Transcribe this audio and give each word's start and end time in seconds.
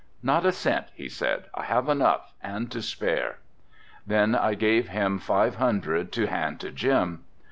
"Not 0.23 0.47
a 0.47 0.51
cent," 0.51 0.87
he 0.95 1.07
said, 1.07 1.43
"I 1.53 1.65
have 1.65 1.87
enough 1.87 2.33
and 2.41 2.71
to 2.71 2.81
spare." 2.81 3.37
Then 4.07 4.33
I 4.33 4.55
gave 4.55 4.87
him 4.87 5.19
five 5.19 5.57
hundred 5.57 6.11
to 6.13 6.25
hand 6.25 6.59
to 6.61 6.71
Jim. 6.71 7.23